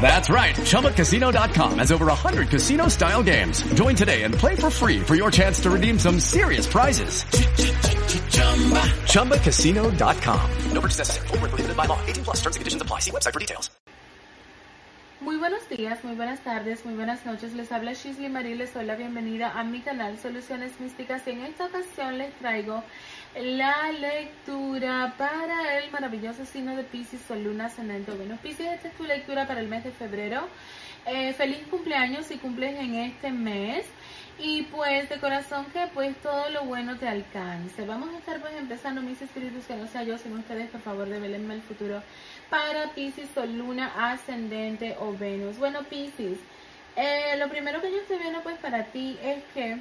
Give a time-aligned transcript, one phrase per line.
[0.00, 0.54] That's right.
[0.54, 3.62] ChumbaCasino.com has over 100 casino style games.
[3.74, 7.24] Join today and play for free for your chance to redeem some serious prizes.
[9.12, 10.50] ChumbaCasino.com.
[10.72, 11.26] No purchase necessary.
[11.28, 12.00] Full prohibited by law.
[12.06, 13.00] 18 plus terms and conditions apply.
[13.00, 13.70] See website for details.
[15.20, 17.52] Muy buenos días, muy buenas tardes, muy buenas noches.
[17.54, 18.54] Les habla Shisley Marie.
[18.54, 21.26] Les doy la bienvenida a mi canal Soluciones Místicas.
[21.26, 22.84] Y en esta ocasión les traigo
[23.34, 28.38] la lectura para el maravilloso signo de Pisces, Sol, Luna, Ascendente Venus.
[28.40, 30.48] Pisces, esta es tu lectura para el mes de febrero.
[31.06, 33.86] Eh, feliz cumpleaños si cumples en este mes.
[34.40, 37.84] Y pues de corazón que pues todo lo bueno te alcance.
[37.84, 41.08] Vamos a estar pues empezando mis espíritus que no sea yo sino ustedes por favor
[41.08, 42.02] develenme el futuro
[42.48, 45.58] para Pisces Sol, Luna, Ascendente o Venus.
[45.58, 46.38] Bueno Pisces,
[46.94, 49.78] eh, lo primero que yo estoy viendo pues para ti es que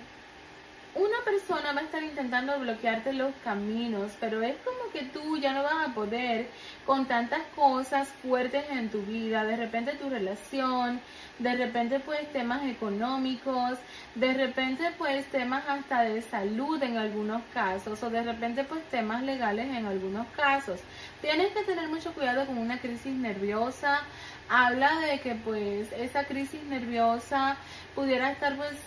[0.98, 5.54] una persona va a estar intentando bloquearte los caminos, pero es como que tú ya
[5.54, 6.48] no vas a poder
[6.86, 11.00] con tantas cosas fuertes en tu vida, de repente tu relación,
[11.38, 13.78] de repente pues temas económicos,
[14.16, 19.22] de repente pues temas hasta de salud en algunos casos o de repente pues temas
[19.22, 20.80] legales en algunos casos.
[21.22, 24.02] Tienes que tener mucho cuidado con una crisis nerviosa.
[24.50, 27.58] Habla de que pues esa crisis nerviosa
[27.94, 28.78] pudiera estar pues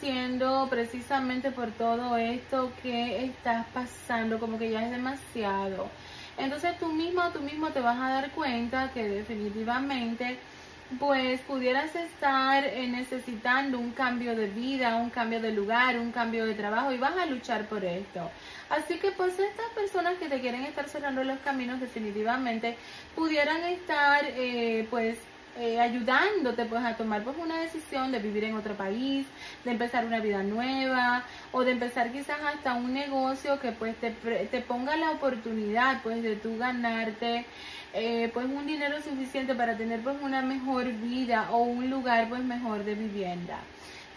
[0.70, 5.90] precisamente por todo esto que estás pasando, como que ya es demasiado.
[6.38, 10.38] Entonces tú mismo, tú mismo te vas a dar cuenta que definitivamente
[10.98, 16.54] pues pudieras estar necesitando un cambio de vida, un cambio de lugar, un cambio de
[16.54, 18.30] trabajo y vas a luchar por esto.
[18.70, 22.76] Así que pues estas personas que te quieren estar cerrando los caminos definitivamente
[23.14, 25.18] pudieran estar eh, pues
[25.60, 29.26] eh, ayudándote pues a tomar pues una decisión de vivir en otro país,
[29.64, 34.10] de empezar una vida nueva o de empezar quizás hasta un negocio que pues te,
[34.10, 37.44] te ponga la oportunidad pues de tú ganarte
[37.92, 42.42] eh, pues un dinero suficiente para tener pues una mejor vida o un lugar pues
[42.42, 43.58] mejor de vivienda.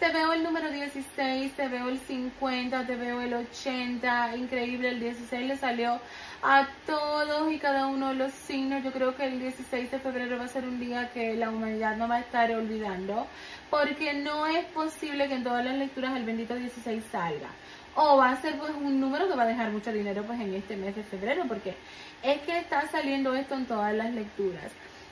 [0.04, 5.00] Te veo el número 16, te veo el 50, te veo el 80, increíble, el
[5.00, 5.98] 16 le salió
[6.42, 8.84] a todos y cada uno de los signos.
[8.84, 11.96] Yo creo que el 16 de febrero va a ser un día que la humanidad
[11.96, 13.26] no va a estar olvidando,
[13.70, 17.48] porque no es posible que en todas las lecturas el bendito 16 salga
[17.94, 20.52] o va a ser pues un número que va a dejar mucho dinero pues en
[20.52, 21.76] este mes de febrero porque
[22.22, 24.70] es que está saliendo esto en todas las lecturas.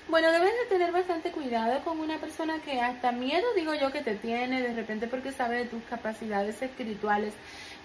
[0.08, 4.02] Bueno, debes de tener bastante cuidado con una persona que hasta miedo digo yo que
[4.02, 7.32] te tiene de repente porque sabe de tus capacidades espirituales,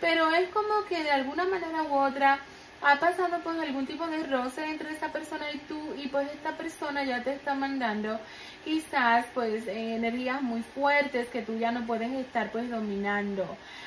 [0.02, 2.40] pero es como que de alguna manera u otra
[2.82, 6.58] ha pasado pues algún tipo de roce entre esta persona y tú y pues esta
[6.58, 8.20] persona ya te está mandando
[8.66, 13.46] quizás pues energías muy fuertes que tú ya no puedes estar pues dominando.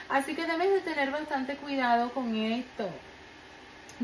[0.08, 2.88] Así que debes de tener bastante cuidado con esto.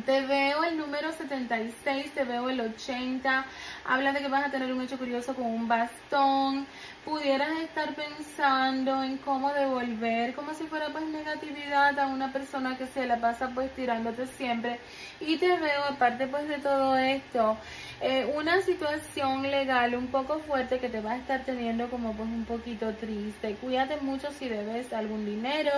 [0.04, 3.46] Te veo el número 76, te veo el 80.
[3.86, 6.66] Habla de que vas a tener un hecho curioso con un bastón.
[7.02, 12.86] Pudieras estar pensando en cómo devolver, como si fuera pues negatividad a una persona que
[12.86, 14.80] se la pasa pues tirándote siempre.
[15.18, 17.56] Y te veo, aparte pues de todo esto,
[18.00, 22.28] eh, una situación legal un poco fuerte que te va a estar teniendo como pues
[22.28, 23.54] un poquito triste.
[23.54, 25.72] Cuídate mucho si debes algún dinero,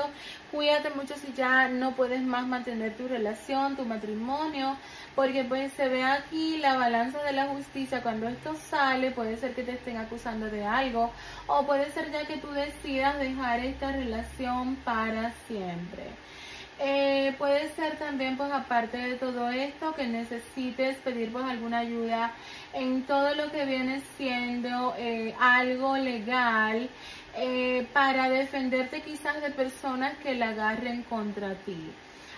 [0.51, 4.77] cuídate mucho si ya no puedes más mantener tu relación, tu matrimonio,
[5.15, 8.03] porque pues se ve aquí la balanza de la justicia.
[8.03, 11.13] Cuando esto sale puede ser que te estén acusando de algo
[11.47, 16.03] o puede ser ya que tú decidas dejar esta relación para siempre.
[16.81, 22.33] Eh, puede ser también, pues aparte de todo esto, que necesites pedir pues alguna ayuda
[22.73, 26.89] en todo lo que viene siendo eh, algo legal
[27.37, 31.91] eh, para defenderte quizás de personas que la agarren contra ti.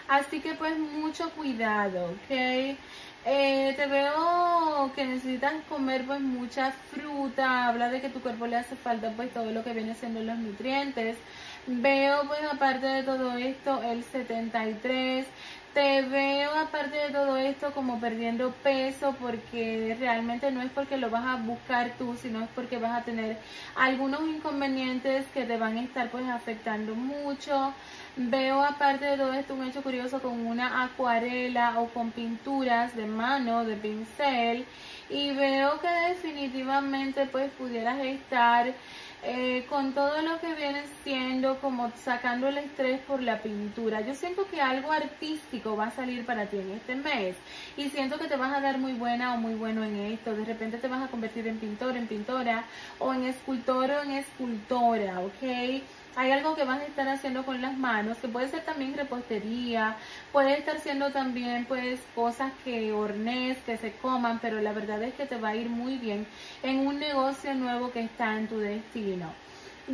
[0.08, 2.76] Así que pues mucho cuidado, ¿ok?
[3.22, 8.74] te veo que necesitas comer pues mucha fruta, habla de que tu cuerpo le hace
[8.76, 11.18] falta pues todo lo que viene siendo los nutrientes.
[11.66, 15.26] Veo pues aparte de todo esto el 73,
[15.74, 21.10] Te veo aparte de todo esto como perdiendo peso porque realmente no es porque lo
[21.10, 23.36] vas a buscar tú, sino es porque vas a tener
[23.76, 27.72] algunos inconvenientes que te van a estar pues afectando mucho.
[28.16, 33.06] Veo aparte de todo esto un hecho curioso con una acuarela o con pinturas de
[33.06, 34.66] mano, de pincel
[35.08, 38.74] y veo que definitivamente pues pudieras estar
[39.22, 44.00] eh, con todo lo que viene siendo como sacando el estrés por la pintura.
[44.00, 47.36] Yo siento que algo artístico va a salir para ti en este mes
[47.76, 50.34] y siento que te vas a dar muy buena o muy bueno en esto.
[50.34, 52.64] De repente te vas a convertir en pintor, en pintora
[52.98, 55.82] o en escultor o en escultora, ¿ok?
[56.16, 59.96] Hay algo que vas a estar haciendo con las manos, que puede ser también repostería,
[60.32, 65.14] puede estar siendo también pues cosas que hornees, que se coman, pero la verdad es
[65.14, 66.26] que te va a ir muy bien
[66.62, 69.32] en un negocio nuevo que está en tu destino.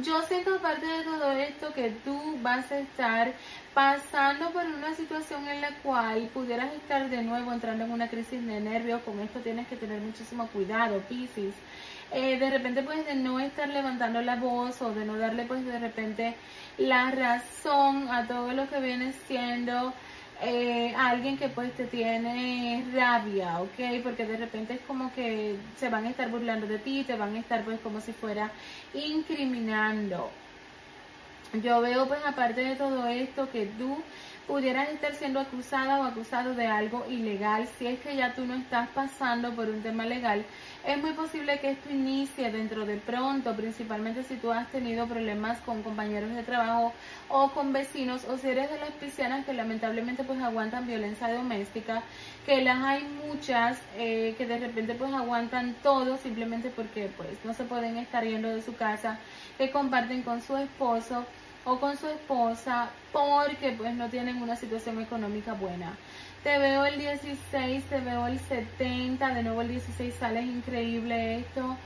[0.02, 3.32] Yo siento aparte de todo esto que tú vas a estar
[3.72, 8.44] pasando por una situación en la cual pudieras estar de nuevo entrando en una crisis
[8.44, 9.00] de nervios.
[9.02, 11.54] Con esto tienes que tener muchísimo cuidado, Pisces.
[12.12, 15.64] Eh, de repente pues de no estar levantando la voz o de no darle pues
[15.66, 16.36] de repente
[16.78, 19.92] la razón a todo lo que viene siendo
[20.40, 24.02] eh, alguien que pues te tiene rabia, ¿ok?
[24.02, 27.34] Porque de repente es como que se van a estar burlando de ti, te van
[27.34, 28.50] a estar pues como si fuera
[28.94, 30.30] incriminando.
[31.62, 33.98] Yo veo pues aparte de todo esto que tú
[34.46, 38.54] pudieras estar siendo acusada o acusado de algo ilegal si es que ya tú no
[38.54, 40.44] estás pasando por un tema legal
[40.87, 45.58] es muy posible que esto inicie dentro de pronto, principalmente si tú has tenido problemas
[45.62, 46.93] con compañeros de trabajo
[47.28, 52.04] o con vecinos o si eres de las cristianas que lamentablemente pues aguantan violencia doméstica,
[52.44, 57.52] que las hay muchas eh, que de repente pues aguantan todo simplemente porque pues no
[57.52, 59.19] se pueden estar yendo de su casa,
[59.58, 61.26] que comparten con su esposo
[61.66, 65.96] o con su esposa porque pues no tienen una situación económica buena.
[66.44, 71.40] Te veo el 16, te veo el 70, de nuevo el 16 sale, es increíble
[71.40, 71.76] esto.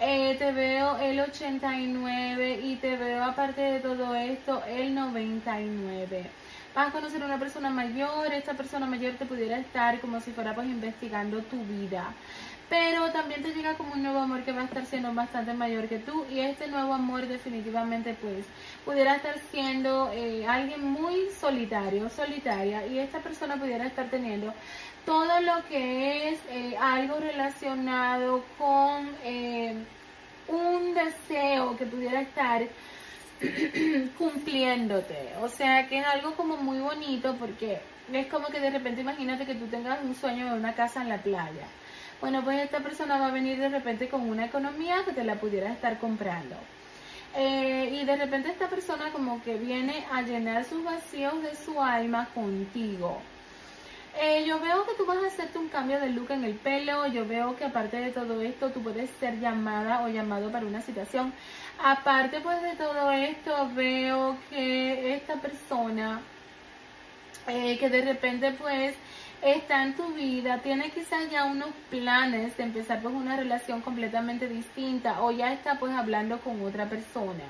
[0.00, 6.30] Eh, te veo el 89 y te veo aparte de todo esto el 99.
[6.74, 10.30] Vas a conocer a una persona mayor, esta persona mayor te pudiera estar como si
[10.32, 12.14] fuera pues investigando tu vida.
[12.68, 15.88] Pero también te llega como un nuevo amor que va a estar siendo bastante mayor
[15.88, 18.44] que tú y este nuevo amor definitivamente pues
[18.84, 24.52] pudiera estar siendo eh, alguien muy solitario, solitaria y esta persona pudiera estar teniendo
[25.06, 29.74] todo lo que es eh, algo relacionado con eh,
[30.48, 32.62] un deseo que pudiera estar
[34.18, 37.80] cumpliéndote, o sea que es algo como muy bonito porque
[38.12, 41.08] es como que de repente imagínate que tú tengas un sueño de una casa en
[41.08, 41.66] la playa
[42.20, 45.36] bueno, pues esta persona va a venir de repente con una economía que te la
[45.36, 46.56] pudiera estar comprando.
[47.36, 51.80] Eh, y de repente esta persona como que viene a llenar sus vacíos de su
[51.80, 53.20] alma contigo.
[54.20, 57.06] Eh, yo veo que tú vas a hacerte un cambio de look en el pelo,
[57.06, 60.82] yo veo que aparte de todo esto tú puedes ser llamada o llamado para una
[60.82, 61.32] situación.
[61.78, 66.20] Aparte pues de todo esto veo que esta persona
[67.46, 68.96] eh, que de repente pues
[69.40, 74.48] está en tu vida, tiene quizás ya unos planes de empezar pues una relación completamente
[74.48, 77.44] distinta o ya está pues hablando con otra persona.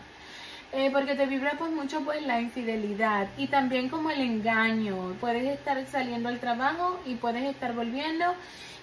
[0.73, 5.15] Eh, porque te vibra pues mucho pues la infidelidad y también como el engaño.
[5.21, 8.35] Puedes estar saliendo al trabajo y puedes estar volviendo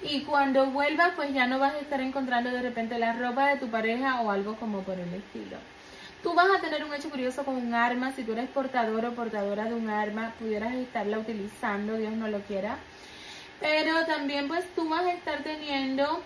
[0.02, 3.58] y cuando vuelvas pues ya no vas a estar encontrando de repente la ropa de
[3.58, 5.58] tu pareja o algo como por el estilo.
[6.24, 9.14] Tú vas a tener un hecho curioso con un arma, si tú eres portador o
[9.14, 12.80] portadora de un arma, pudieras estarla utilizando, Dios no lo quiera
[13.60, 16.22] pero también pues tú vas a estar teniendo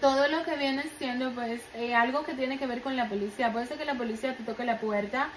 [0.00, 3.52] todo lo que viene siendo pues eh, algo que tiene que ver con la policía.
[3.52, 5.28] Puede ser que la policía te toque la puerta,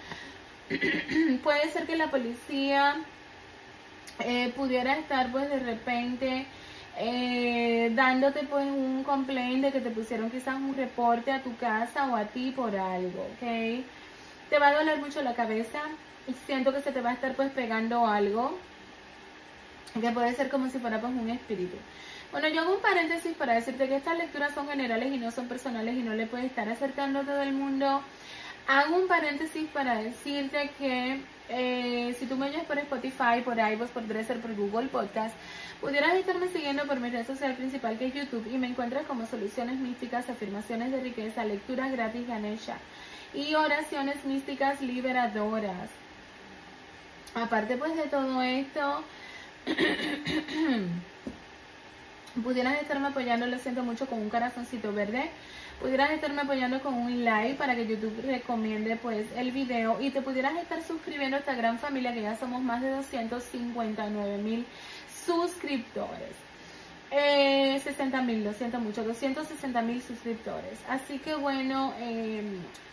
[1.44, 2.96] puede ser que la policía
[4.20, 6.46] eh, pudiera estar pues de repente
[6.98, 12.08] eh, dándote pues un complaint de que te pusieron quizás un reporte a tu casa
[12.12, 13.84] o a ti por algo, ¿ok?
[14.50, 15.82] Te va a doler mucho la cabeza
[16.46, 18.58] siento que se te va a estar pues pegando algo
[20.00, 21.78] que puede ser como si fuera pues un espíritu.
[22.32, 25.48] Bueno, yo hago un paréntesis para decirte que estas lecturas son generales y no son
[25.48, 28.02] personales y no le puedes estar acercando a todo el mundo.
[28.68, 33.92] Hago un paréntesis para decirte que eh, si tú me oyes por Spotify, por iVoox,
[33.92, 35.34] por Dresser, por Google Podcast,
[35.80, 39.26] pudieras estarme siguiendo por mi red social principal que es YouTube y me encuentras como
[39.26, 42.78] soluciones místicas, afirmaciones de riqueza, lecturas gratis Ganesha
[43.34, 45.90] y oraciones místicas liberadoras.
[47.36, 49.04] Aparte pues de todo esto,
[52.42, 55.30] pudieras estarme apoyando, lo siento mucho, con un corazoncito verde.
[55.82, 60.22] Pudieras estarme apoyando con un like para que YouTube recomiende pues el video y te
[60.22, 64.66] pudieras estar suscribiendo a esta gran familia que ya somos más de 259 mil
[65.26, 66.48] suscriptores.
[67.12, 70.80] Eh, 60 mil, lo siento mucho, 260 mil suscriptores.
[70.90, 72.42] Así que bueno, eh,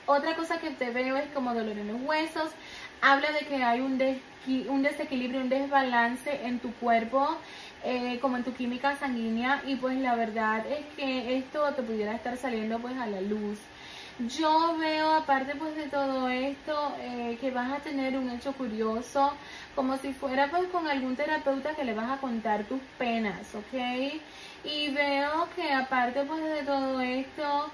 [0.07, 2.51] otra cosa que te veo es como dolor en los huesos.
[3.01, 4.01] Habla de que hay un,
[4.69, 7.37] un desequilibrio, un desbalance en tu cuerpo.
[7.87, 12.15] Eh, como en tu química sanguínea y pues la verdad es que esto te pudiera
[12.15, 13.59] estar saliendo pues a la luz.
[14.19, 19.35] Yo veo aparte pues de todo esto eh, que vas a tener un hecho curioso
[19.75, 23.75] como si fuera pues con algún terapeuta que le vas a contar tus penas, ¿ok?
[24.65, 27.71] Y veo que aparte pues de todo esto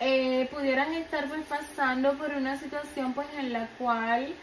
[0.00, 4.34] eh, pudieras estar pues pasando por una situación pues en la cual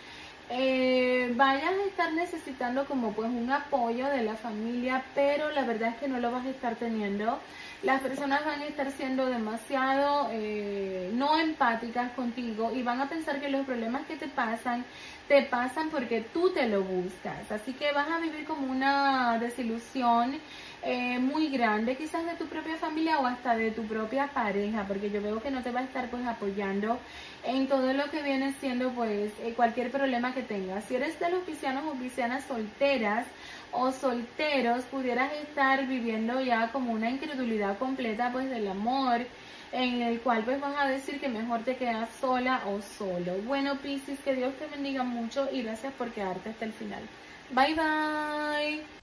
[0.49, 5.89] eh, vayas a estar necesitando como pues un apoyo de la familia, pero la verdad
[5.89, 7.39] es que no lo vas a estar teniendo.
[7.83, 13.41] Las personas van a estar siendo demasiado eh, no empáticas contigo y van a pensar
[13.41, 14.85] que los problemas que te pasan
[15.27, 17.51] te pasan porque tú te lo buscas.
[17.51, 20.39] Así que vas a vivir como una desilusión
[20.81, 25.11] eh, muy grande, quizás de tu propia familia o hasta de tu propia pareja, porque
[25.11, 26.97] yo veo que no te va a estar pues apoyando
[27.43, 30.85] en todo lo que viene siendo pues eh, cualquier problema que tengas.
[30.85, 33.25] Si eres de los piscianos o piscianas solteras
[33.73, 39.25] o solteros, pudieras estar viviendo ya como una incredulidad completa pues del amor
[39.71, 43.33] en el cual pues vas a decir que mejor te quedas sola o solo.
[43.45, 47.01] Bueno, Piscis, que Dios te bendiga mucho y gracias por quedarte hasta el final.
[47.49, 49.02] Bye bye.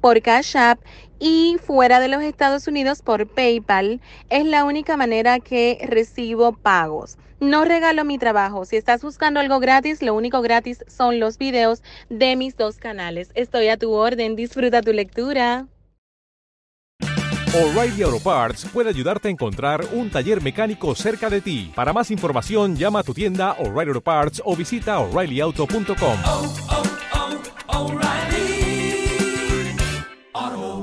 [0.00, 0.80] por Cash App
[1.18, 4.00] y fuera de los Estados Unidos por PayPal.
[4.28, 7.16] Es la única manera que recibo pagos.
[7.42, 8.64] No regalo mi trabajo.
[8.64, 13.30] Si estás buscando algo gratis, lo único gratis son los videos de mis dos canales.
[13.34, 14.36] Estoy a tu orden.
[14.36, 15.66] Disfruta tu lectura.
[17.54, 21.70] O'Reilly Auto Parts puede ayudarte a encontrar un taller mecánico cerca de ti.
[21.74, 26.91] Para más información, llama a tu tienda O'Reilly Auto Parts o visita oreillyauto.com.